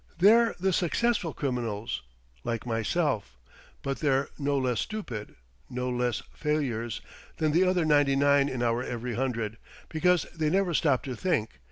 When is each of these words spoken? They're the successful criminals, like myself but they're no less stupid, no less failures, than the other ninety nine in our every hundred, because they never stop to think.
They're 0.17 0.55
the 0.59 0.73
successful 0.73 1.31
criminals, 1.31 2.01
like 2.43 2.65
myself 2.65 3.37
but 3.83 3.99
they're 3.99 4.29
no 4.39 4.57
less 4.57 4.79
stupid, 4.79 5.35
no 5.69 5.91
less 5.91 6.23
failures, 6.33 7.01
than 7.37 7.51
the 7.51 7.65
other 7.65 7.85
ninety 7.85 8.15
nine 8.15 8.49
in 8.49 8.63
our 8.63 8.81
every 8.81 9.13
hundred, 9.13 9.59
because 9.89 10.23
they 10.35 10.49
never 10.49 10.73
stop 10.73 11.03
to 11.03 11.15
think. 11.15 11.51